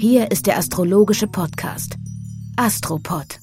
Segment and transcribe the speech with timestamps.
[0.00, 1.96] Hier ist der astrologische Podcast
[2.56, 3.40] Astropod.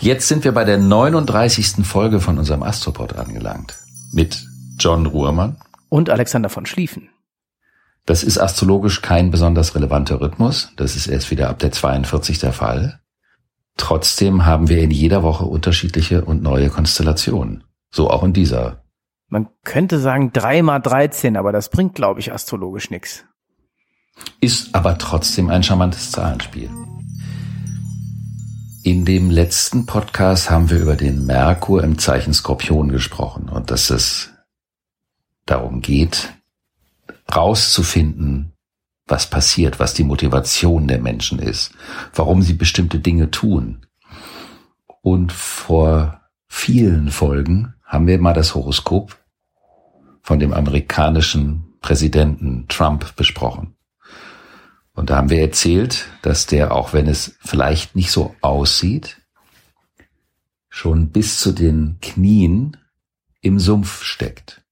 [0.00, 1.86] Jetzt sind wir bei der 39.
[1.86, 3.78] Folge von unserem Astropod angelangt.
[4.12, 4.44] Mit
[4.80, 5.58] John Ruhrmann.
[5.88, 7.10] Und Alexander von Schlieffen.
[8.06, 10.72] Das ist astrologisch kein besonders relevanter Rhythmus.
[10.74, 12.98] Das ist erst wieder ab der 42 der Fall.
[13.76, 17.62] Trotzdem haben wir in jeder Woche unterschiedliche und neue Konstellationen.
[17.92, 18.82] So auch in dieser.
[19.28, 23.24] Man könnte sagen drei mal 13, aber das bringt, glaube ich, astrologisch nichts.
[24.40, 26.70] Ist aber trotzdem ein charmantes Zahlenspiel.
[28.84, 33.90] In dem letzten Podcast haben wir über den Merkur im Zeichen Skorpion gesprochen und dass
[33.90, 34.30] es
[35.46, 36.32] darum geht,
[37.32, 38.52] rauszufinden,
[39.06, 41.72] was passiert, was die Motivation der Menschen ist,
[42.14, 43.86] warum sie bestimmte Dinge tun.
[45.00, 49.16] Und vor vielen Folgen haben wir mal das Horoskop
[50.22, 53.74] von dem amerikanischen Präsidenten Trump besprochen.
[54.94, 59.18] Und da haben wir erzählt, dass der, auch wenn es vielleicht nicht so aussieht,
[60.68, 62.76] schon bis zu den Knien
[63.40, 64.62] im Sumpf steckt.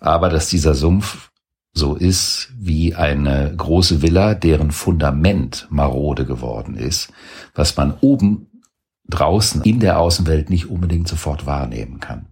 [0.00, 1.30] Aber dass dieser Sumpf
[1.72, 7.12] so ist wie eine große Villa, deren Fundament marode geworden ist,
[7.54, 8.62] was man oben
[9.08, 12.26] draußen in der Außenwelt nicht unbedingt sofort wahrnehmen kann.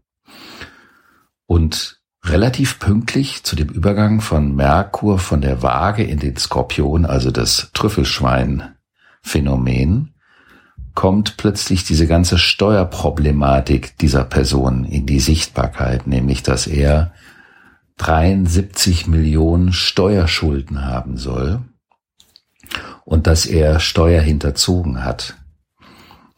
[1.47, 7.31] Und relativ pünktlich zu dem Übergang von Merkur von der Waage in den Skorpion, also
[7.31, 10.15] das Trüffelschwein-Phänomen,
[10.95, 17.12] kommt plötzlich diese ganze Steuerproblematik dieser Person in die Sichtbarkeit, nämlich dass er
[17.97, 21.61] 73 Millionen Steuerschulden haben soll
[23.05, 25.37] und dass er Steuer hinterzogen hat,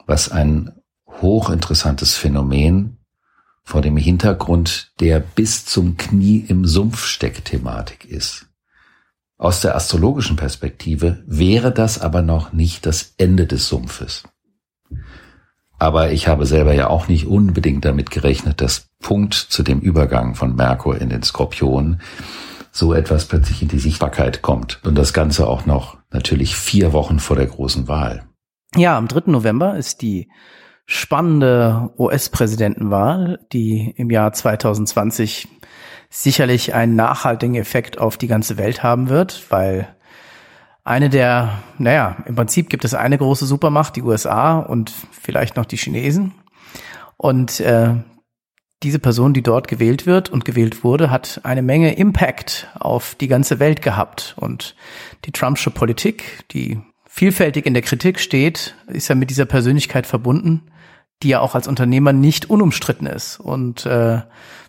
[0.07, 0.73] was ein
[1.07, 2.99] hochinteressantes Phänomen
[3.65, 7.43] vor dem Hintergrund der bis zum Knie im Sumpf steck
[8.05, 8.47] ist.
[9.37, 14.23] Aus der astrologischen Perspektive wäre das aber noch nicht das Ende des Sumpfes.
[15.79, 20.35] Aber ich habe selber ja auch nicht unbedingt damit gerechnet, dass Punkt zu dem Übergang
[20.35, 22.01] von Merkur in den Skorpion
[22.71, 24.81] so etwas plötzlich in die Sichtbarkeit kommt.
[24.85, 28.25] Und das Ganze auch noch natürlich vier Wochen vor der großen Wahl.
[28.77, 29.31] Ja, am 3.
[29.31, 30.29] November ist die
[30.87, 35.49] spannende US-Präsidentenwahl, die im Jahr 2020
[36.11, 39.89] sicherlich einen nachhaltigen Effekt auf die ganze Welt haben wird, weil
[40.85, 45.65] eine der, naja, im Prinzip gibt es eine große Supermacht, die USA und vielleicht noch
[45.65, 46.35] die Chinesen.
[47.17, 47.95] Und äh,
[48.83, 53.29] diese Person, die dort gewählt wird und gewählt wurde, hat eine Menge Impact auf die
[53.29, 54.35] ganze Welt gehabt.
[54.39, 54.77] Und
[55.25, 56.83] die Trumpsche Politik, die
[57.15, 60.63] vielfältig in der Kritik steht, ist ja mit dieser Persönlichkeit verbunden
[61.23, 63.41] die ja auch als Unternehmer nicht unumstritten ist.
[63.41, 64.21] Und äh,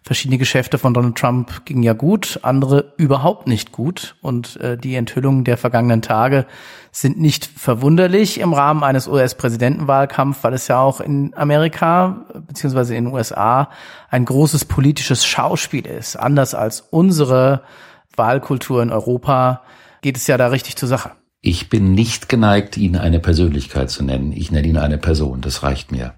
[0.04, 4.16] verschiedene Geschäfte von Donald Trump gingen ja gut, andere überhaupt nicht gut.
[4.22, 6.46] Und äh, die Enthüllungen der vergangenen Tage
[6.92, 13.06] sind nicht verwunderlich im Rahmen eines US-Präsidentenwahlkampfs, weil es ja auch in Amerika beziehungsweise in
[13.06, 13.70] den USA
[14.10, 16.16] ein großes politisches Schauspiel ist.
[16.16, 17.64] Anders als unsere
[18.16, 19.64] Wahlkultur in Europa
[20.02, 21.12] geht es ja da richtig zur Sache.
[21.48, 24.32] Ich bin nicht geneigt, ihn eine Persönlichkeit zu nennen.
[24.32, 25.42] Ich nenne ihn eine Person.
[25.42, 26.16] Das reicht mir.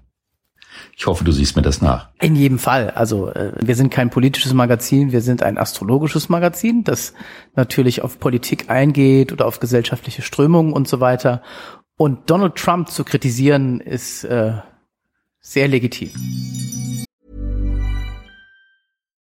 [0.96, 2.08] Ich hoffe, du siehst mir das nach.
[2.18, 2.92] In jedem Fall.
[2.92, 7.12] Also äh, wir sind kein politisches Magazin, wir sind ein astrologisches Magazin, das
[7.54, 11.42] natürlich auf Politik eingeht oder auf gesellschaftliche Strömungen und so weiter.
[11.98, 14.54] Und Donald Trump zu kritisieren ist äh,
[15.40, 16.10] sehr legitim.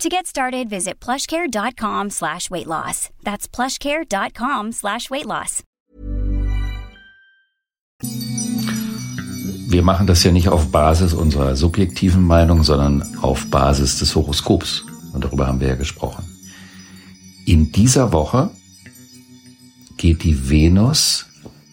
[0.00, 3.08] To get started, visit plushcare.com slash weight loss.
[3.24, 5.62] That's plushcare.com slash weight loss.
[9.68, 14.84] Wir machen das ja nicht auf Basis unserer subjektiven Meinung, sondern auf Basis des Horoskops.
[15.14, 16.24] Und darüber haben wir ja gesprochen.
[17.46, 18.50] In dieser Woche
[19.96, 21.26] geht die Venus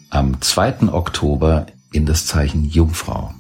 [0.09, 0.94] am 2.
[0.94, 3.33] Oktober in das Zeichen Jungfrau.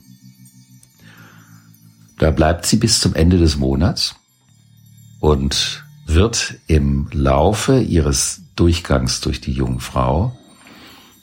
[2.19, 4.15] Da bleibt sie bis zum Ende des Monats
[5.23, 10.37] und wird im Laufe ihres Durchgangs durch die Jungfrau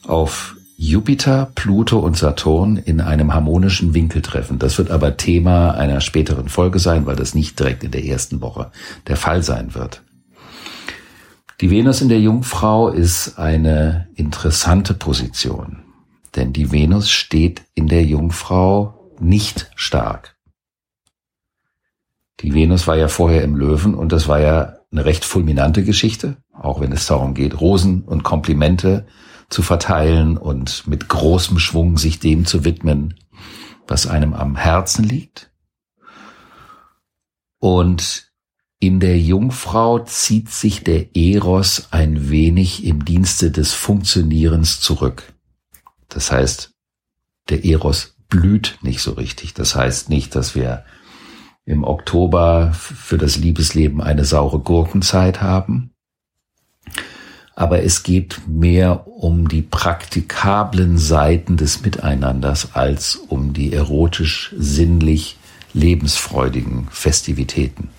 [0.06, 4.58] auf Jupiter, Pluto und Saturn in einem harmonischen Winkel treffen.
[4.58, 8.40] Das wird aber Thema einer späteren Folge sein, weil das nicht direkt in der ersten
[8.40, 8.72] Woche
[9.06, 10.02] der Fall sein wird.
[11.60, 15.82] Die Venus in der Jungfrau ist eine interessante Position,
[16.36, 20.39] denn die Venus steht in der Jungfrau nicht stark.
[22.42, 26.36] Die Venus war ja vorher im Löwen und das war ja eine recht fulminante Geschichte,
[26.52, 29.06] auch wenn es darum geht, Rosen und Komplimente
[29.50, 33.14] zu verteilen und mit großem Schwung sich dem zu widmen,
[33.86, 35.50] was einem am Herzen liegt.
[37.58, 38.30] Und
[38.78, 45.34] in der Jungfrau zieht sich der Eros ein wenig im Dienste des Funktionierens zurück.
[46.08, 46.72] Das heißt,
[47.50, 49.52] der Eros blüht nicht so richtig.
[49.52, 50.84] Das heißt nicht, dass wir
[51.64, 55.92] im Oktober für das Liebesleben eine saure Gurkenzeit haben.
[57.54, 65.36] Aber es geht mehr um die praktikablen Seiten des Miteinanders als um die erotisch sinnlich
[65.74, 67.90] lebensfreudigen Festivitäten.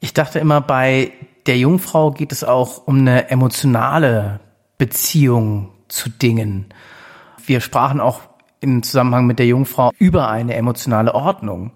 [0.00, 1.12] Ich dachte immer, bei
[1.46, 4.40] der Jungfrau geht es auch um eine emotionale
[4.76, 6.66] Beziehung zu Dingen.
[7.46, 8.20] Wir sprachen auch
[8.60, 11.72] im Zusammenhang mit der Jungfrau über eine emotionale Ordnung.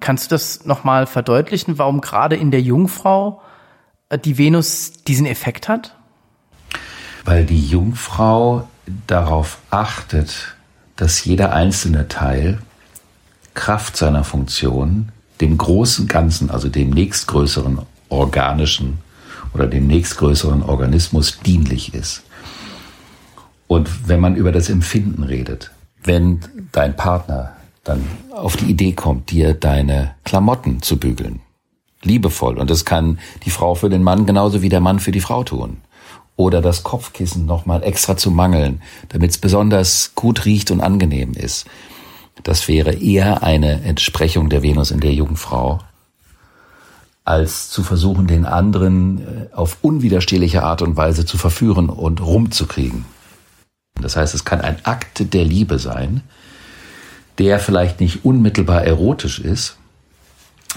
[0.00, 3.42] Kannst du das nochmal verdeutlichen, warum gerade in der Jungfrau
[4.08, 5.94] äh, die Venus diesen Effekt hat?
[7.24, 8.68] Weil die Jungfrau
[9.06, 10.56] darauf achtet,
[10.96, 12.58] dass jeder einzelne Teil
[13.54, 15.10] Kraft seiner Funktion
[15.40, 18.98] dem großen Ganzen, also dem nächstgrößeren organischen
[19.54, 22.22] oder dem nächstgrößeren Organismus dienlich ist.
[23.66, 25.70] Und wenn man über das Empfinden redet,
[26.02, 26.40] wenn
[26.72, 27.52] dein Partner
[27.88, 31.40] dann auf die Idee kommt, dir deine Klamotten zu bügeln,
[32.02, 35.20] liebevoll, und das kann die Frau für den Mann genauso wie der Mann für die
[35.20, 35.78] Frau tun,
[36.36, 41.66] oder das Kopfkissen nochmal extra zu mangeln, damit es besonders gut riecht und angenehm ist,
[42.44, 45.80] das wäre eher eine Entsprechung der Venus in der Jungfrau,
[47.24, 53.04] als zu versuchen, den anderen äh, auf unwiderstehliche Art und Weise zu verführen und rumzukriegen.
[54.00, 56.22] Das heißt, es kann ein Akt der Liebe sein,
[57.38, 59.76] der vielleicht nicht unmittelbar erotisch ist,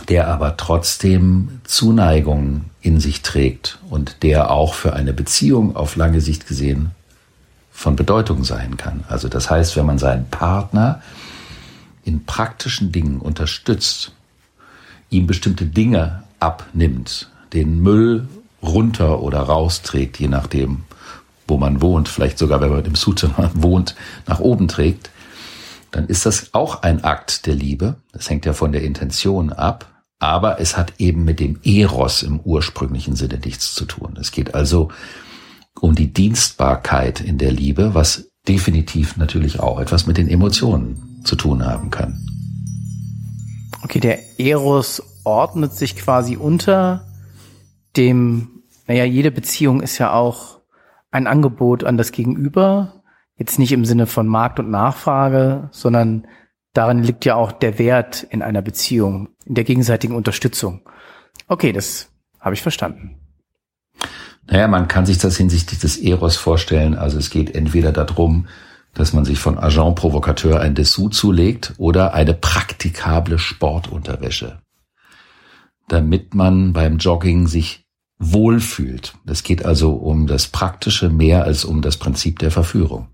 [0.08, 6.22] der aber trotzdem Zuneigung in sich trägt und der auch für eine Beziehung auf lange
[6.22, 6.92] Sicht gesehen
[7.72, 9.04] von Bedeutung sein kann.
[9.10, 11.02] Also das heißt, wenn man seinen Partner
[12.04, 14.14] in praktischen Dingen unterstützt,
[15.10, 18.28] ihm bestimmte Dinge abnimmt, den Müll
[18.62, 20.84] runter oder rausträgt, je nachdem,
[21.48, 23.96] wo man wohnt, vielleicht sogar, wenn man im Souterrain wohnt,
[24.28, 25.10] nach oben trägt,
[25.92, 27.98] dann ist das auch ein Akt der Liebe.
[28.14, 29.88] Das hängt ja von der Intention ab.
[30.20, 34.18] Aber es hat eben mit dem Eros im ursprünglichen Sinne nichts zu tun.
[34.20, 34.90] Es geht also
[35.80, 41.36] um die Dienstbarkeit in der Liebe, was definitiv natürlich auch etwas mit den Emotionen zu
[41.36, 42.26] tun haben kann.
[43.84, 47.06] Okay, der Eros ordnet sich quasi unter
[47.98, 50.62] dem, naja, jede Beziehung ist ja auch
[51.10, 53.01] ein Angebot an das Gegenüber,
[53.38, 56.28] jetzt nicht im Sinne von Markt und Nachfrage, sondern
[56.74, 60.82] darin liegt ja auch der Wert in einer Beziehung, in der gegenseitigen Unterstützung.
[61.48, 63.18] Okay, das habe ich verstanden.
[64.48, 66.96] Naja, man kann sich das hinsichtlich des Eros vorstellen.
[66.96, 68.48] Also es geht entweder darum,
[68.94, 74.62] dass man sich von Agent Provocateur ein Dessous zulegt oder eine praktikable Sportunterwäsche,
[75.88, 77.86] damit man beim Jogging sich
[78.20, 79.14] wohlfühlt.
[79.26, 83.08] Es geht also um das Praktische mehr als um das Prinzip der Verführung.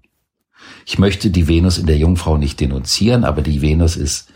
[0.89, 4.29] Ich möchte die Venus in der Jungfrau nicht denunzieren, aber die Venus ist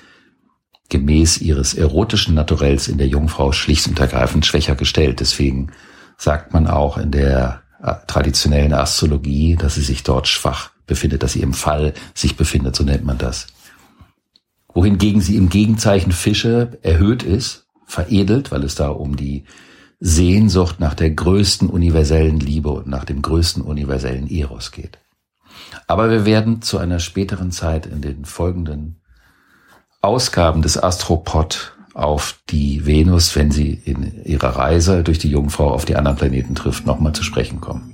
[0.90, 5.22] gemäß ihres erotischen Naturells in der Jungfrau schlicht und ergreifend schwächer gestellt.
[5.22, 5.72] Deswegen
[6.18, 11.32] sagt man auch in der äh, traditionellen Astrologie, dass sie sich dort schwach befindet, dass
[11.32, 13.48] sie im Fall sich befindet, so nennt man das.
[14.74, 19.46] Wohingegen sie im Gegenzeichen Fische erhöht ist, veredelt, weil es da um die
[20.02, 25.01] Sehnsucht nach der größten universellen Liebe und nach dem größten universellen Eros geht.
[25.92, 29.02] Aber wir werden zu einer späteren Zeit in den folgenden
[30.00, 35.84] Ausgaben des Astropod auf die Venus, wenn sie in ihrer Reise durch die Jungfrau auf
[35.84, 37.94] die anderen Planeten trifft, nochmal zu sprechen kommen.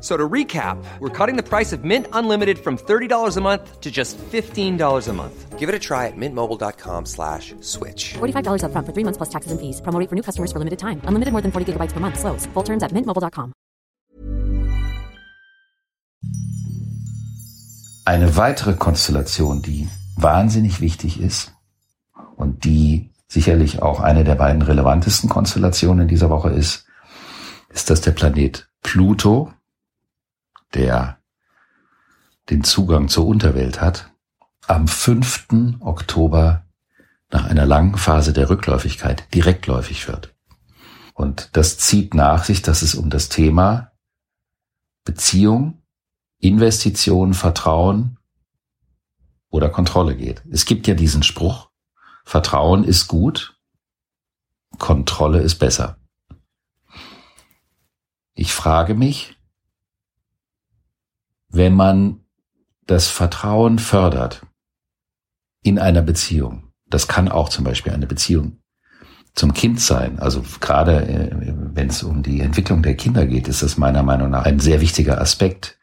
[0.00, 3.90] So to recap, we're cutting the price of Mint Unlimited from $30 a month to
[3.90, 5.58] just $15 a month.
[5.58, 8.14] Give it a try at mintmobile.com slash switch.
[8.20, 9.80] $45 up front for three months plus taxes and fees.
[9.80, 11.00] Promo for new customers for limited time.
[11.02, 12.20] Unlimited more than 40 gigabytes per month.
[12.20, 12.46] Slows.
[12.54, 13.52] Full terms at mintmobile.com.
[18.04, 21.52] Eine weitere Konstellation, die wahnsinnig wichtig ist
[22.36, 26.86] und die sicherlich auch eine der beiden relevantesten Konstellationen in dieser Woche ist,
[27.68, 29.52] ist, dass der Planet Pluto
[30.74, 31.18] der
[32.50, 34.10] den Zugang zur Unterwelt hat,
[34.66, 35.78] am 5.
[35.80, 36.64] Oktober
[37.30, 40.34] nach einer langen Phase der Rückläufigkeit direktläufig wird.
[41.14, 43.92] Und das zieht nach sich, dass es um das Thema
[45.04, 45.82] Beziehung,
[46.38, 48.18] Investition, Vertrauen
[49.50, 50.42] oder Kontrolle geht.
[50.50, 51.70] Es gibt ja diesen Spruch,
[52.24, 53.58] Vertrauen ist gut,
[54.78, 55.98] Kontrolle ist besser.
[58.34, 59.37] Ich frage mich,
[61.48, 62.20] wenn man
[62.86, 64.42] das Vertrauen fördert
[65.62, 68.60] in einer Beziehung, das kann auch zum Beispiel eine Beziehung
[69.34, 70.18] zum Kind sein.
[70.18, 71.30] Also gerade äh,
[71.74, 74.80] wenn es um die Entwicklung der Kinder geht, ist das meiner Meinung nach ein sehr
[74.80, 75.78] wichtiger Aspekt.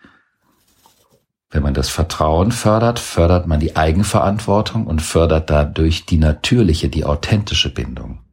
[1.49, 7.05] Wenn man das Vertrauen fördert, fördert man die Eigenverantwortung und fördert dadurch die natürliche, die
[7.05, 8.25] authentische Bindung.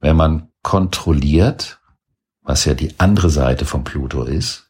[0.00, 1.80] Wenn man kontrolliert,
[2.42, 4.69] was ja die andere Seite von Pluto ist,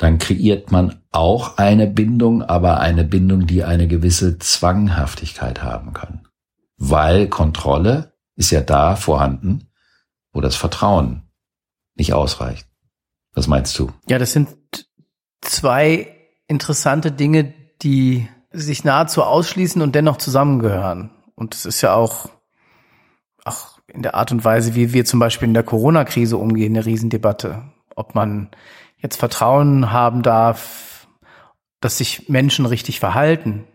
[0.00, 6.26] dann kreiert man auch eine Bindung, aber eine Bindung, die eine gewisse Zwanghaftigkeit haben kann
[6.80, 9.68] weil Kontrolle ist ja da vorhanden,
[10.32, 11.30] wo das Vertrauen
[11.94, 12.66] nicht ausreicht.
[13.34, 13.92] Was meinst du?
[14.08, 14.48] Ja, das sind
[15.42, 16.16] zwei
[16.48, 21.10] interessante Dinge, die sich nahezu ausschließen und dennoch zusammengehören.
[21.34, 22.30] Und es ist ja auch,
[23.44, 26.86] auch in der Art und Weise, wie wir zum Beispiel in der Corona-Krise umgehen, eine
[26.86, 27.62] Riesendebatte.
[27.94, 28.50] Ob man
[29.00, 31.08] jetzt Vertrauen haben darf,
[31.80, 33.66] dass sich Menschen richtig verhalten,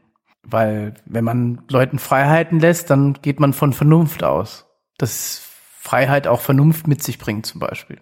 [0.44, 4.66] weil wenn man Leuten Freiheiten lässt, dann geht man von Vernunft aus.
[4.98, 5.42] Dass
[5.80, 8.00] Freiheit auch Vernunft mit sich bringt zum Beispiel.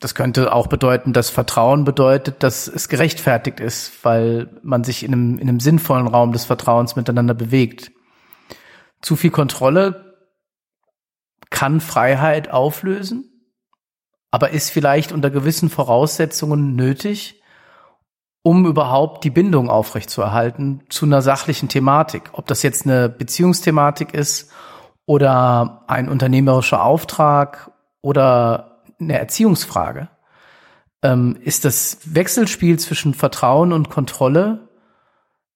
[0.00, 5.12] Das könnte auch bedeuten, dass Vertrauen bedeutet, dass es gerechtfertigt ist, weil man sich in
[5.12, 7.92] einem, in einem sinnvollen Raum des Vertrauens miteinander bewegt.
[9.00, 10.16] Zu viel Kontrolle
[11.48, 13.35] kann Freiheit auflösen,
[14.30, 17.42] aber ist vielleicht unter gewissen Voraussetzungen nötig,
[18.42, 22.30] um überhaupt die Bindung aufrechtzuerhalten zu einer sachlichen Thematik.
[22.32, 24.52] Ob das jetzt eine Beziehungsthematik ist
[25.04, 30.08] oder ein unternehmerischer Auftrag oder eine Erziehungsfrage,
[31.02, 34.68] ähm, ist das Wechselspiel zwischen Vertrauen und Kontrolle,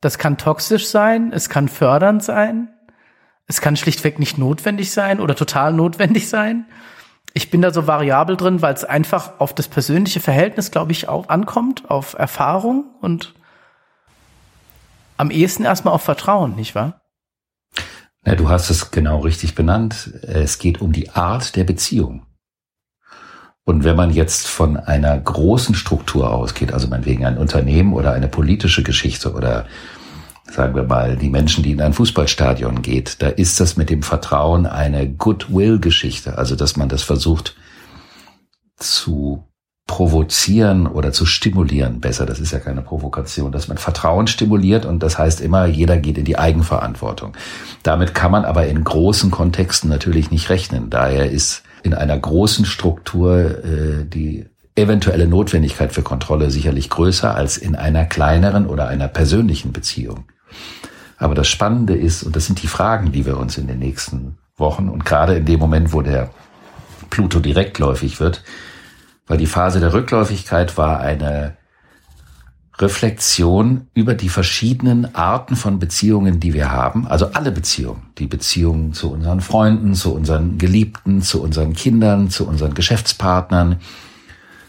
[0.00, 2.74] das kann toxisch sein, es kann fördernd sein,
[3.46, 6.66] es kann schlichtweg nicht notwendig sein oder total notwendig sein
[7.34, 11.08] ich bin da so variabel drin, weil es einfach auf das persönliche Verhältnis, glaube ich,
[11.08, 13.34] auch ankommt, auf Erfahrung und
[15.16, 17.02] am ehesten erstmal auf Vertrauen, nicht wahr?
[18.24, 20.12] Ja, du hast es genau richtig benannt.
[20.22, 22.26] Es geht um die Art der Beziehung.
[23.64, 28.28] Und wenn man jetzt von einer großen Struktur ausgeht, also meinetwegen ein Unternehmen oder eine
[28.28, 29.66] politische Geschichte oder
[30.50, 34.02] sagen wir mal, die Menschen, die in ein Fußballstadion geht, da ist das mit dem
[34.02, 36.38] Vertrauen eine Goodwill-Geschichte.
[36.38, 37.56] Also, dass man das versucht
[38.76, 39.44] zu
[39.86, 42.00] provozieren oder zu stimulieren.
[42.00, 45.96] Besser, das ist ja keine Provokation, dass man Vertrauen stimuliert und das heißt immer, jeder
[45.96, 47.32] geht in die Eigenverantwortung.
[47.82, 50.90] Damit kann man aber in großen Kontexten natürlich nicht rechnen.
[50.90, 57.56] Daher ist in einer großen Struktur äh, die eventuelle Notwendigkeit für Kontrolle sicherlich größer als
[57.56, 60.24] in einer kleineren oder einer persönlichen Beziehung.
[61.16, 64.38] Aber das Spannende ist, und das sind die Fragen, die wir uns in den nächsten
[64.56, 66.30] Wochen und gerade in dem Moment, wo der
[67.10, 68.42] Pluto direktläufig wird,
[69.26, 71.56] weil die Phase der Rückläufigkeit war eine
[72.80, 78.94] Reflexion über die verschiedenen Arten von Beziehungen, die wir haben, also alle Beziehungen, die Beziehungen
[78.94, 83.80] zu unseren Freunden, zu unseren Geliebten, zu unseren Kindern, zu unseren Geschäftspartnern,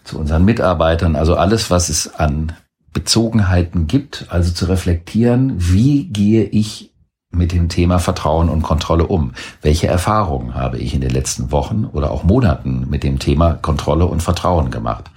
[0.04, 2.52] zu unseren Mitarbeitern, also alles, was es an
[2.94, 6.94] Bezogenheiten gibt, also zu reflektieren, wie gehe ich
[7.32, 9.34] mit dem Thema Vertrauen und Kontrolle um?
[9.62, 14.06] Welche Erfahrungen habe ich in den letzten Wochen oder auch Monaten mit dem Thema Kontrolle
[14.06, 15.10] und Vertrauen gemacht?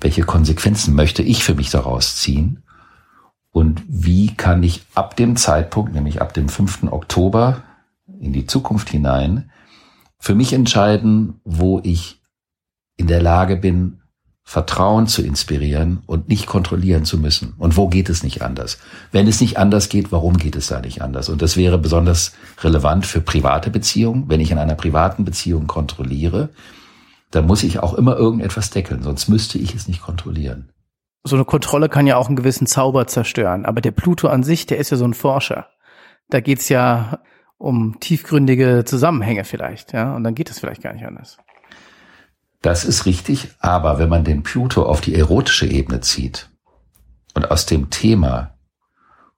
[0.00, 2.62] Welche Konsequenzen möchte ich für mich daraus ziehen?
[3.50, 6.84] Und wie kann ich ab dem Zeitpunkt, nämlich ab dem 5.
[6.90, 7.62] Oktober
[8.20, 9.50] in die Zukunft hinein,
[10.18, 12.22] für mich entscheiden, wo ich
[12.96, 14.00] in der Lage bin,
[14.48, 17.54] Vertrauen zu inspirieren und nicht kontrollieren zu müssen.
[17.58, 18.78] Und wo geht es nicht anders?
[19.10, 21.28] Wenn es nicht anders geht, warum geht es da nicht anders?
[21.28, 24.26] Und das wäre besonders relevant für private Beziehungen.
[24.28, 26.50] Wenn ich in einer privaten Beziehung kontrolliere,
[27.32, 30.70] dann muss ich auch immer irgendetwas deckeln, sonst müsste ich es nicht kontrollieren.
[31.24, 33.66] So eine Kontrolle kann ja auch einen gewissen Zauber zerstören.
[33.66, 35.66] Aber der Pluto an sich, der ist ja so ein Forscher.
[36.30, 37.18] Da geht's ja
[37.58, 40.14] um tiefgründige Zusammenhänge vielleicht, ja.
[40.14, 41.36] Und dann geht es vielleicht gar nicht anders.
[42.66, 46.50] Das ist richtig, aber wenn man den Pluto auf die erotische Ebene zieht
[47.32, 48.56] und aus dem Thema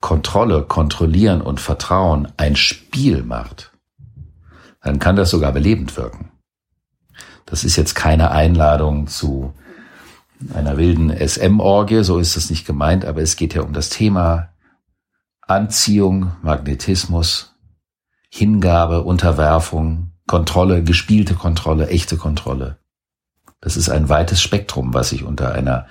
[0.01, 3.73] Kontrolle, Kontrollieren und Vertrauen ein Spiel macht,
[4.83, 6.31] dann kann das sogar belebend wirken.
[7.45, 9.53] Das ist jetzt keine Einladung zu
[10.55, 14.55] einer wilden SM-Orgie, so ist es nicht gemeint, aber es geht ja um das Thema
[15.43, 17.55] Anziehung, Magnetismus,
[18.31, 22.78] Hingabe, Unterwerfung, Kontrolle, gespielte Kontrolle, echte Kontrolle.
[23.61, 25.87] Das ist ein weites Spektrum, was sich unter einer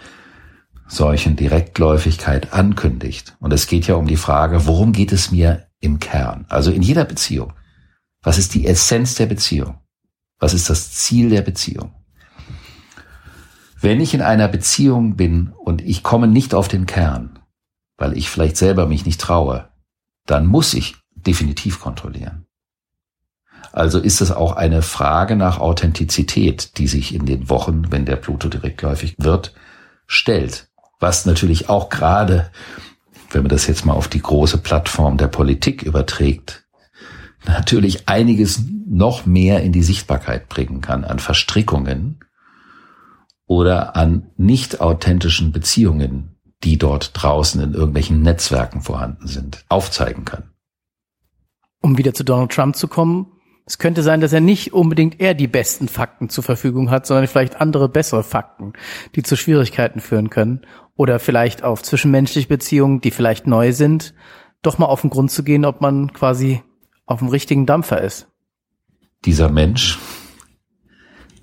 [0.88, 3.36] solchen Direktläufigkeit ankündigt.
[3.40, 6.46] Und es geht ja um die Frage, worum geht es mir im Kern?
[6.50, 7.54] Also in jeder Beziehung.
[8.24, 9.80] Was ist die Essenz der Beziehung?
[10.40, 11.94] Was ist das Ziel der Beziehung?
[13.80, 17.40] Wenn ich in einer Beziehung bin und ich komme nicht auf den Kern,
[17.98, 19.70] weil ich vielleicht selber mich nicht traue,
[20.26, 22.47] dann muss ich definitiv kontrollieren.
[23.72, 28.16] Also ist es auch eine Frage nach Authentizität, die sich in den Wochen, wenn der
[28.16, 29.54] Pluto direktläufig wird,
[30.06, 30.68] stellt.
[31.00, 32.50] Was natürlich auch gerade,
[33.32, 36.66] wenn man das jetzt mal auf die große Plattform der Politik überträgt,
[37.46, 42.20] natürlich einiges noch mehr in die Sichtbarkeit bringen kann an Verstrickungen
[43.46, 50.52] oder an nicht authentischen Beziehungen, die dort draußen in irgendwelchen Netzwerken vorhanden sind, aufzeigen kann.
[51.82, 53.28] Um wieder zu Donald Trump zu kommen,
[53.68, 57.28] es könnte sein, dass er nicht unbedingt er die besten Fakten zur Verfügung hat, sondern
[57.28, 58.72] vielleicht andere bessere Fakten,
[59.14, 60.62] die zu Schwierigkeiten führen können.
[60.96, 64.14] Oder vielleicht auf zwischenmenschliche Beziehungen, die vielleicht neu sind,
[64.62, 66.64] doch mal auf den Grund zu gehen, ob man quasi
[67.06, 68.30] auf dem richtigen Dampfer ist.
[69.26, 70.00] Dieser Mensch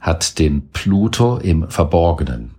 [0.01, 2.55] hat den Pluto im Verborgenen,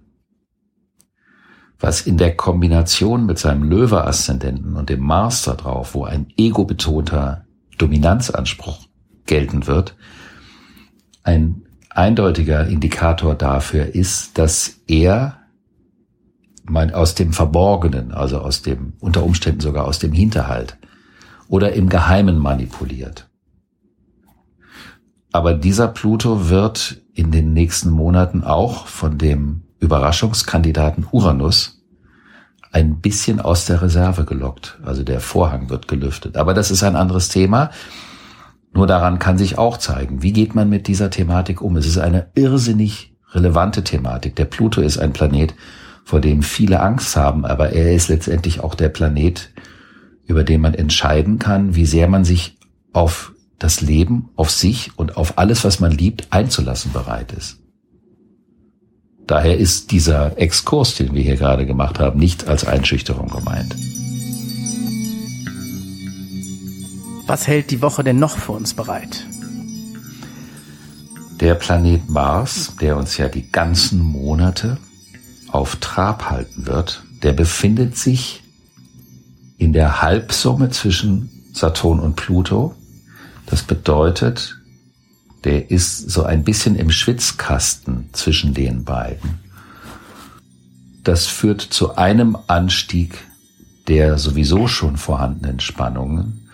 [1.79, 7.45] was in der Kombination mit seinem Löwe-Aszendenten und dem Mars da drauf, wo ein ego-betonter
[7.79, 8.84] Dominanzanspruch
[9.25, 9.95] gelten wird,
[11.23, 15.39] ein eindeutiger Indikator dafür ist, dass er
[16.63, 20.77] mein, aus dem Verborgenen, also aus dem, unter Umständen sogar aus dem Hinterhalt
[21.47, 23.29] oder im Geheimen manipuliert.
[25.31, 31.83] Aber dieser Pluto wird in den nächsten Monaten auch von dem Überraschungskandidaten Uranus
[32.71, 34.79] ein bisschen aus der Reserve gelockt.
[34.83, 36.37] Also der Vorhang wird gelüftet.
[36.37, 37.69] Aber das ist ein anderes Thema.
[38.75, 41.77] Nur daran kann sich auch zeigen, wie geht man mit dieser Thematik um.
[41.77, 44.35] Es ist eine irrsinnig relevante Thematik.
[44.35, 45.55] Der Pluto ist ein Planet,
[46.03, 49.49] vor dem viele Angst haben, aber er ist letztendlich auch der Planet,
[50.25, 52.57] über den man entscheiden kann, wie sehr man sich
[52.91, 57.59] auf das Leben, auf sich und auf alles, was man liebt, einzulassen bereit ist.
[59.25, 63.73] Daher ist dieser Exkurs, den wir hier gerade gemacht haben, nicht als Einschüchterung gemeint.
[67.27, 69.25] Was hält die Woche denn noch für uns bereit?
[71.39, 74.77] Der Planet Mars, der uns ja die ganzen Monate
[75.49, 78.43] auf Trab halten wird, der befindet sich
[79.57, 82.75] in der Halbsumme zwischen Saturn und Pluto.
[83.47, 84.57] Das bedeutet,
[85.43, 89.39] der ist so ein bisschen im Schwitzkasten zwischen den beiden.
[91.03, 93.17] Das führt zu einem Anstieg
[93.87, 96.44] der sowieso schon vorhandenen Spannungen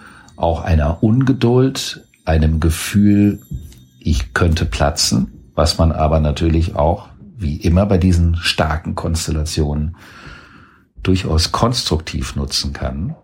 [0.41, 3.41] auch einer Ungeduld, einem Gefühl,
[3.99, 9.95] ich könnte platzen, was man aber natürlich auch, wie immer bei diesen starken Konstellationen,
[11.03, 13.15] durchaus konstruktiv nutzen kann.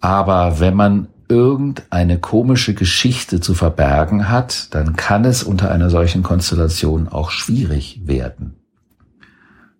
[0.00, 6.22] Aber wenn man irgendeine komische Geschichte zu verbergen hat, dann kann es unter einer solchen
[6.22, 8.54] Konstellation auch schwierig werden,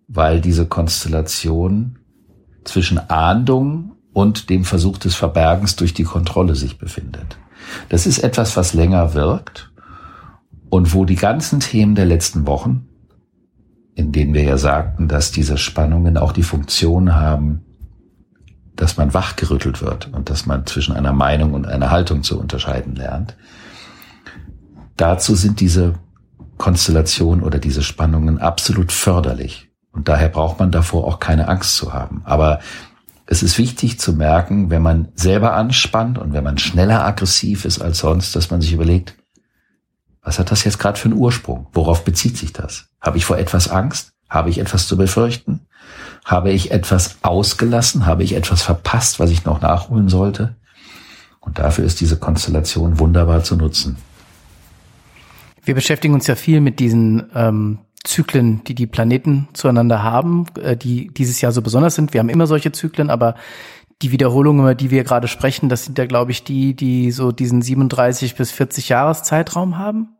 [0.08, 1.98] weil diese Konstellation
[2.64, 7.38] zwischen Ahndung und dem Versuch des Verbergens durch die Kontrolle sich befindet.
[7.88, 9.70] Das ist etwas, was länger wirkt
[10.70, 12.88] und wo die ganzen Themen der letzten Wochen,
[13.94, 17.64] in denen wir ja sagten, dass diese Spannungen auch die Funktion haben,
[18.74, 22.96] dass man wachgerüttelt wird und dass man zwischen einer Meinung und einer Haltung zu unterscheiden
[22.96, 23.36] lernt.
[24.96, 25.94] Dazu sind diese
[26.56, 29.70] Konstellationen oder diese Spannungen absolut förderlich.
[29.92, 32.22] Und daher braucht man davor auch keine Angst zu haben.
[32.24, 32.58] Aber
[33.30, 37.78] es ist wichtig zu merken, wenn man selber anspannt und wenn man schneller aggressiv ist
[37.78, 39.16] als sonst, dass man sich überlegt,
[40.22, 41.66] was hat das jetzt gerade für einen Ursprung?
[41.74, 42.86] Worauf bezieht sich das?
[43.02, 44.12] Habe ich vor etwas Angst?
[44.30, 45.60] Habe ich etwas zu befürchten?
[46.24, 48.06] Habe ich etwas ausgelassen?
[48.06, 50.56] Habe ich etwas verpasst, was ich noch nachholen sollte?
[51.40, 53.98] Und dafür ist diese Konstellation wunderbar zu nutzen.
[55.64, 60.76] Wir beschäftigen uns ja viel mit diesen ähm, Zyklen, die die Planeten zueinander haben, äh,
[60.76, 62.12] die dieses Jahr so besonders sind.
[62.12, 63.34] Wir haben immer solche Zyklen, aber
[64.02, 67.32] die Wiederholungen, über die wir gerade sprechen, das sind ja, glaube ich, die, die so
[67.32, 70.16] diesen 37 bis 40 Jahres Zeitraum haben.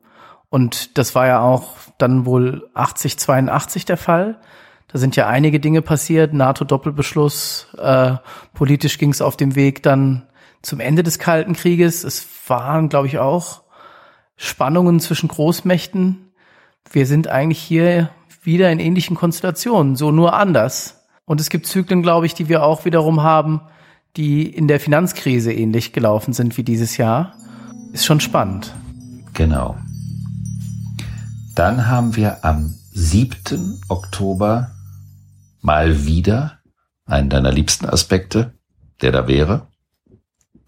[0.51, 4.41] Und das war ja auch dann wohl 80, 82 der Fall.
[4.89, 8.15] Da sind ja einige Dinge passiert, NATO-Doppelbeschluss, äh,
[8.55, 10.27] politisch ging es auf dem Weg dann
[10.63, 12.05] zum Ende des Kalten Krieges.
[12.05, 13.63] Es waren, glaube ich, auch
[14.37, 16.28] Spannungen zwischen Großmächten,
[16.91, 18.11] wir sind eigentlich hier
[18.43, 21.05] wieder in ähnlichen Konstellationen, so nur anders.
[21.25, 23.61] Und es gibt Zyklen, glaube ich, die wir auch wiederum haben,
[24.17, 27.35] die in der Finanzkrise ähnlich gelaufen sind wie dieses Jahr.
[27.93, 28.75] Ist schon spannend.
[29.35, 29.77] Genau.
[31.55, 33.81] Dann haben wir am 7.
[33.89, 34.71] Oktober
[35.61, 36.59] mal wieder
[37.05, 38.55] einen deiner liebsten Aspekte,
[39.03, 39.69] der da wäre.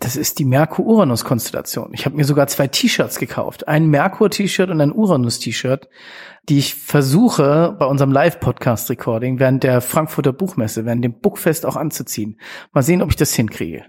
[0.00, 1.90] Das ist die Merkur-Uranus-Konstellation.
[1.92, 3.68] Ich habe mir sogar zwei T-Shirts gekauft.
[3.68, 5.90] Ein Merkur-T-Shirt und ein Uranus-T-Shirt,
[6.48, 12.40] die ich versuche bei unserem Live-Podcast-Recording während der Frankfurter Buchmesse, während dem Bookfest auch anzuziehen.
[12.72, 13.84] Mal sehen, ob ich das hinkriege.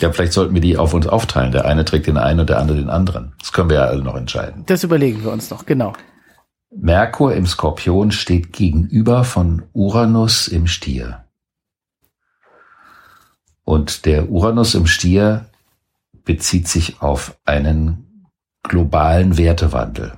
[0.00, 1.52] Ja, vielleicht sollten wir die auf uns aufteilen.
[1.52, 3.34] Der eine trägt den einen und der andere den anderen.
[3.38, 4.64] Das können wir ja alle noch entscheiden.
[4.66, 5.92] Das überlegen wir uns noch, genau.
[6.74, 11.27] Merkur im Skorpion steht gegenüber von Uranus im Stier.
[13.68, 15.44] Und der Uranus im Stier
[16.24, 18.26] bezieht sich auf einen
[18.62, 20.14] globalen Wertewandel,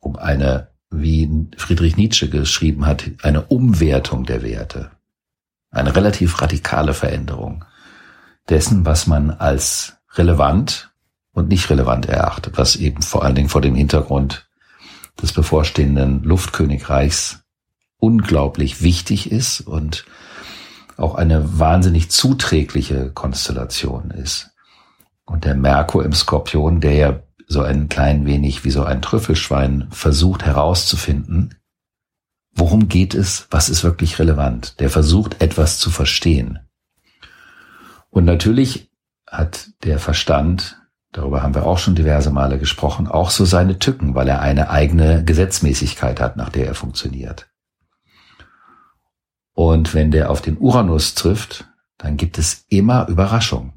[0.00, 4.90] um eine, wie Friedrich Nietzsche geschrieben hat, eine Umwertung der Werte,
[5.70, 7.64] eine relativ radikale Veränderung
[8.50, 10.92] dessen, was man als relevant
[11.32, 14.46] und nicht relevant erachtet, was eben vor allen Dingen vor dem Hintergrund
[15.22, 17.44] des bevorstehenden Luftkönigreichs
[17.96, 20.04] unglaublich wichtig ist und
[20.96, 24.50] auch eine wahnsinnig zuträgliche Konstellation ist.
[25.24, 29.88] Und der Merkur im Skorpion, der ja so ein klein wenig wie so ein Trüffelschwein
[29.90, 31.54] versucht herauszufinden,
[32.54, 34.80] worum geht es, was ist wirklich relevant.
[34.80, 36.60] Der versucht etwas zu verstehen.
[38.10, 38.90] Und natürlich
[39.28, 40.80] hat der Verstand,
[41.12, 44.70] darüber haben wir auch schon diverse Male gesprochen, auch so seine Tücken, weil er eine
[44.70, 47.48] eigene Gesetzmäßigkeit hat, nach der er funktioniert.
[49.54, 53.72] Und wenn der auf den Uranus trifft, dann gibt es immer Überraschung.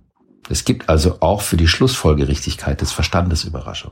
[0.50, 3.92] Es gibt also auch für die Schlussfolgerichtigkeit des Verstandes Überraschung.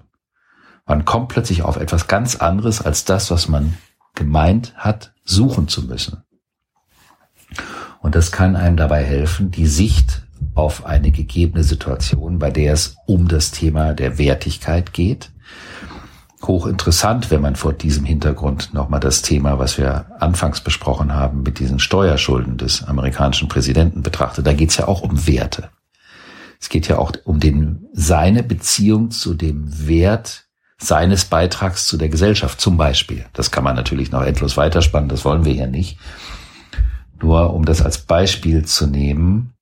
[0.86, 3.78] Man kommt plötzlich auf etwas ganz anderes als das, was man
[4.13, 6.24] gemeint hat, suchen zu müssen.
[8.02, 12.98] Und das kann einem dabei helfen, die Sicht auf eine gegebene Situation, bei der es
[13.08, 15.32] um das Thema der Wertigkeit geht,
[16.43, 21.60] hochinteressant, wenn man vor diesem Hintergrund nochmal das Thema, was wir anfangs besprochen haben, mit
[21.60, 24.45] diesen Steuerschulden des amerikanischen Präsidenten betrachtet.
[24.45, 25.69] Da geht es ja auch um Werte.
[26.60, 30.45] Es geht ja auch um den, seine Beziehung zu dem Wert
[30.78, 33.26] seines Beitrags zu der Gesellschaft zum Beispiel.
[33.34, 35.98] Das kann man natürlich noch endlos weiterspannen, das wollen wir ja nicht.
[37.21, 39.55] Nur um das als Beispiel zu nehmen,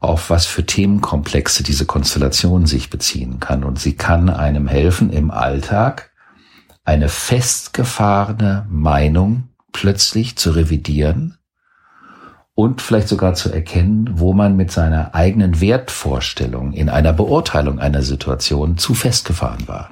[0.00, 3.64] auf was für Themenkomplexe diese Konstellation sich beziehen kann.
[3.64, 6.10] Und sie kann einem helfen, im Alltag
[6.84, 11.36] eine festgefahrene Meinung plötzlich zu revidieren
[12.54, 18.02] und vielleicht sogar zu erkennen, wo man mit seiner eigenen Wertvorstellung in einer Beurteilung einer
[18.02, 19.90] Situation zu festgefahren war.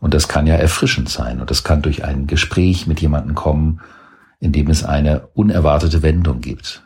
[0.00, 3.80] Und das kann ja erfrischend sein und das kann durch ein Gespräch mit jemandem kommen,
[4.38, 6.85] in dem es eine unerwartete Wendung gibt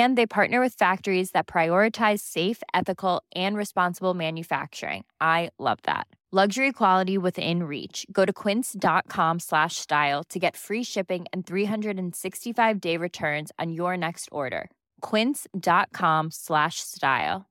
[0.00, 5.04] and they partner with factories that prioritize safe ethical and responsible manufacturing.
[5.20, 6.06] I love that.
[6.34, 8.06] Luxury quality within reach.
[8.10, 13.98] Go to quince.com slash style to get free shipping and 365 day returns on your
[13.98, 14.70] next order.
[15.02, 17.44] quince.com slash style.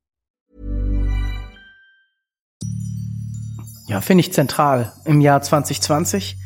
[3.87, 4.91] Ja finde ich zentral.
[5.05, 6.37] Im jahr 2020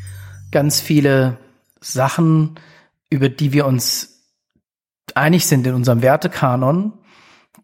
[0.50, 1.38] ganz viele
[1.80, 2.58] sachen
[3.08, 4.15] über die wir uns
[5.16, 6.92] einig sind in unserem Wertekanon,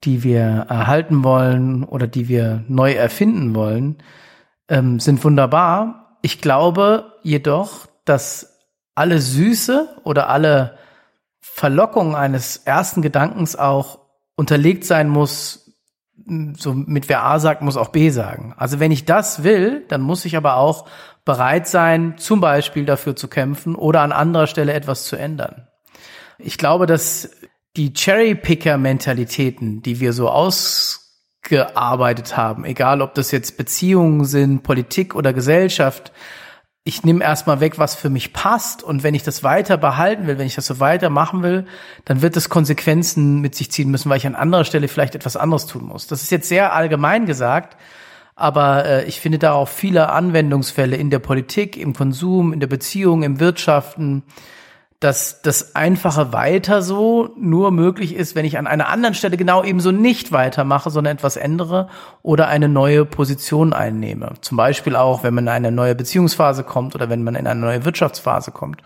[0.05, 3.99] die wir erhalten wollen oder die wir neu erfinden wollen,
[4.69, 6.19] ähm, sind wunderbar.
[6.23, 8.59] Ich glaube jedoch, dass
[8.95, 10.79] alle Süße oder alle
[11.41, 14.01] Verlockung eines ersten Gedankens auch
[14.37, 15.77] unterlegt sein muss,
[16.57, 18.55] so mit wer A sagt, muss auch B sagen.
[18.57, 20.89] Also wenn ich das will, dann muss ich aber auch
[21.25, 25.69] bereit sein, zum Beispiel dafür zu kämpfen oder an anderer Stelle etwas zu ändern.
[26.45, 27.31] Ich glaube, dass
[27.77, 35.33] die Cherry-Picker-Mentalitäten, die wir so ausgearbeitet haben, egal ob das jetzt Beziehungen sind, Politik oder
[35.33, 36.13] Gesellschaft,
[36.85, 38.83] ich nehme erstmal weg, was für mich passt.
[38.83, 41.65] Und wenn ich das weiter behalten will, wenn ich das so weitermachen will,
[42.05, 45.37] dann wird es Konsequenzen mit sich ziehen müssen, weil ich an anderer Stelle vielleicht etwas
[45.37, 46.09] anderes tun muss.
[46.09, 47.77] Das ist jetzt sehr allgemein gesagt,
[48.35, 52.67] aber äh, ich finde da auch viele Anwendungsfälle in der Politik, im Konsum, in der
[52.67, 54.25] Beziehung, im Wirtschaften
[55.03, 59.65] dass das einfache weiter so nur möglich ist, wenn ich an einer anderen Stelle genau
[59.65, 61.89] ebenso nicht weitermache, sondern etwas ändere
[62.23, 64.35] oder eine neue Position einnehme.
[64.43, 67.61] Zum Beispiel auch, wenn man in eine neue Beziehungsphase kommt oder wenn man in eine
[67.61, 68.81] neue Wirtschaftsphase kommt.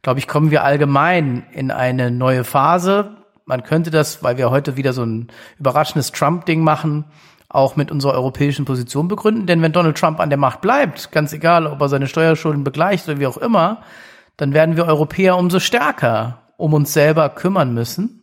[0.00, 3.10] Glaube ich, kommen wir allgemein in eine neue Phase.
[3.44, 7.04] Man könnte das, weil wir heute wieder so ein überraschendes Trump-Ding machen,
[7.50, 9.46] auch mit unserer europäischen Position begründen.
[9.46, 13.06] Denn wenn Donald Trump an der Macht bleibt, ganz egal, ob er seine Steuerschulden begleicht
[13.06, 13.82] oder wie auch immer,
[14.36, 18.22] dann werden wir Europäer umso stärker um uns selber kümmern müssen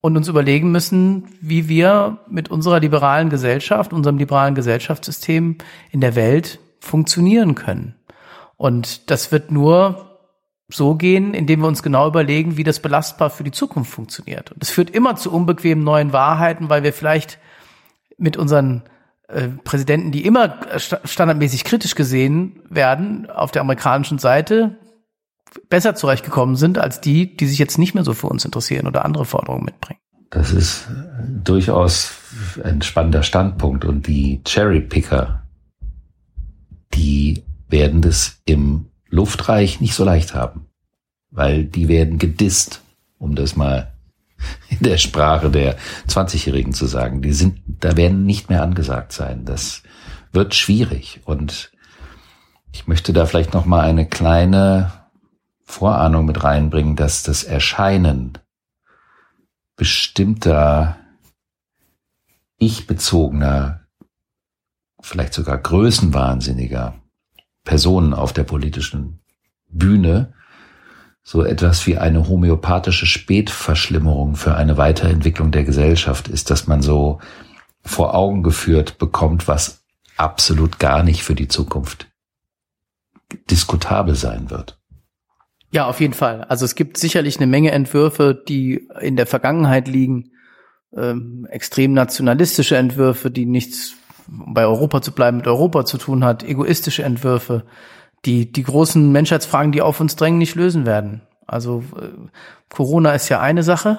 [0.00, 5.58] und uns überlegen müssen, wie wir mit unserer liberalen Gesellschaft, unserem liberalen Gesellschaftssystem
[5.90, 7.94] in der Welt funktionieren können.
[8.56, 10.18] Und das wird nur
[10.68, 14.52] so gehen, indem wir uns genau überlegen, wie das belastbar für die Zukunft funktioniert.
[14.52, 17.38] Und das führt immer zu unbequemen neuen Wahrheiten, weil wir vielleicht
[18.18, 18.82] mit unseren
[19.28, 20.60] äh, Präsidenten, die immer
[21.04, 24.76] standardmäßig kritisch gesehen werden, auf der amerikanischen Seite
[25.68, 29.04] besser zurechtgekommen sind als die, die sich jetzt nicht mehr so für uns interessieren oder
[29.04, 30.00] andere Forderungen mitbringen.
[30.30, 30.86] Das ist
[31.42, 32.12] durchaus
[32.62, 35.42] ein spannender Standpunkt und die Cherry-Picker,
[36.94, 40.66] die werden das im Luftreich nicht so leicht haben,
[41.30, 42.82] weil die werden gedisst,
[43.18, 43.92] um das mal
[44.68, 45.76] in der Sprache der
[46.08, 47.22] 20-Jährigen zu sagen.
[47.22, 49.44] Die sind, da werden nicht mehr angesagt sein.
[49.44, 49.82] Das
[50.32, 51.72] wird schwierig und
[52.72, 54.92] ich möchte da vielleicht noch mal eine kleine
[55.70, 58.38] Vorahnung mit reinbringen, dass das Erscheinen
[59.76, 60.98] bestimmter
[62.58, 63.86] ich-bezogener,
[65.00, 67.00] vielleicht sogar größenwahnsinniger
[67.64, 69.20] Personen auf der politischen
[69.68, 70.34] Bühne
[71.22, 77.20] so etwas wie eine homöopathische Spätverschlimmerung für eine Weiterentwicklung der Gesellschaft ist, dass man so
[77.82, 79.84] vor Augen geführt bekommt, was
[80.16, 82.08] absolut gar nicht für die Zukunft
[83.48, 84.79] diskutabel sein wird.
[85.72, 86.42] Ja, auf jeden Fall.
[86.44, 90.30] Also es gibt sicherlich eine Menge Entwürfe, die in der Vergangenheit liegen,
[90.96, 93.94] ähm, extrem nationalistische Entwürfe, die nichts
[94.26, 97.64] bei Europa zu bleiben mit Europa zu tun hat, egoistische Entwürfe,
[98.24, 101.22] die die großen Menschheitsfragen, die auf uns drängen, nicht lösen werden.
[101.46, 102.08] Also äh,
[102.68, 103.98] Corona ist ja eine Sache.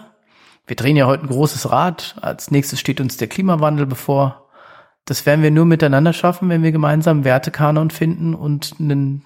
[0.67, 2.15] Wir drehen ja heute ein großes Rad.
[2.21, 4.47] Als nächstes steht uns der Klimawandel bevor.
[5.05, 9.23] Das werden wir nur miteinander schaffen, wenn wir gemeinsam Wertekanon finden und einen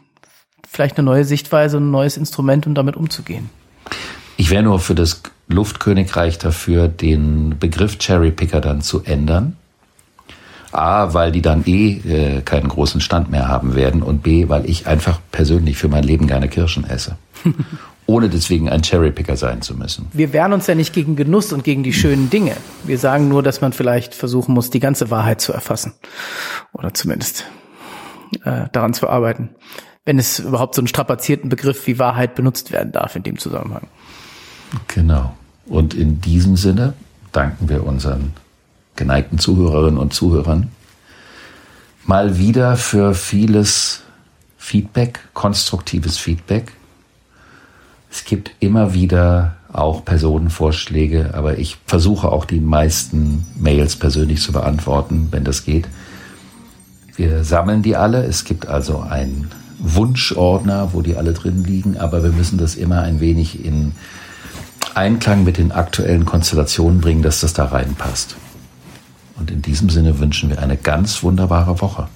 [0.76, 3.50] vielleicht eine neue Sichtweise, ein neues Instrument, um damit umzugehen.
[4.38, 9.56] Ich wäre nur für das Luftkönigreich dafür, den Begriff Cherry Picker dann zu ändern.
[10.72, 14.70] A, weil die dann eh äh, keinen großen Stand mehr haben werden und B, weil
[14.70, 17.16] ich einfach persönlich für mein Leben gerne Kirschen esse.
[18.08, 20.08] ohne deswegen ein Cherrypicker sein zu müssen.
[20.14, 22.56] Wir wehren uns ja nicht gegen Genuss und gegen die schönen Dinge.
[22.84, 25.94] Wir sagen nur, dass man vielleicht versuchen muss, die ganze Wahrheit zu erfassen.
[26.74, 27.46] Oder zumindest
[28.44, 29.50] äh, daran zu arbeiten
[30.06, 33.88] wenn es überhaupt so einen strapazierten Begriff wie Wahrheit benutzt werden darf in dem Zusammenhang.
[34.88, 35.36] Genau.
[35.66, 36.94] Und in diesem Sinne
[37.32, 38.34] danken wir unseren
[38.96, 40.70] geneigten Zuhörerinnen und Zuhörern
[42.06, 44.04] mal wieder für vieles
[44.58, 46.72] Feedback, konstruktives Feedback.
[48.12, 54.54] Es gibt immer wieder auch Personenvorschläge, aber ich versuche auch die meisten Mails persönlich zu
[54.54, 55.88] beantworten, wenn das geht.
[57.16, 58.24] Wir sammeln die alle.
[58.24, 63.02] Es gibt also ein Wunschordner, wo die alle drin liegen, aber wir müssen das immer
[63.02, 63.94] ein wenig in
[64.94, 68.38] Einklang mit den aktuellen Konstellationen bringen, dass das da reinpasst.
[69.38, 72.08] Und in diesem Sinne wünschen wir eine ganz wunderbare Woche.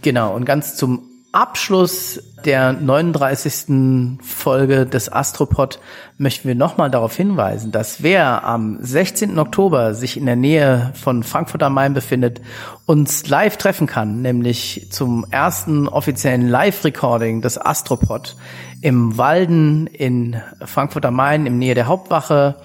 [0.00, 4.18] Genau, und ganz zum Abschluss der 39.
[4.20, 5.78] Folge des Astropod
[6.18, 9.38] möchten wir nochmal darauf hinweisen, dass wer am 16.
[9.38, 12.40] Oktober sich in der Nähe von Frankfurt am Main befindet,
[12.84, 18.34] uns live treffen kann, nämlich zum ersten offiziellen Live-Recording des Astropod
[18.80, 22.56] im Walden in Frankfurt am Main, im Nähe der Hauptwache.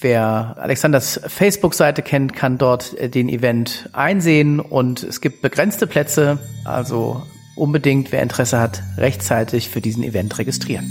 [0.00, 7.22] Wer Alexanders Facebook-Seite kennt, kann dort den Event einsehen und es gibt begrenzte Plätze, also
[7.54, 10.90] unbedingt, wer Interesse hat, rechtzeitig für diesen Event registrieren.